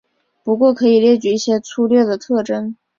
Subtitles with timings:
[0.43, 2.75] 不过可以列举一些粗略的特征。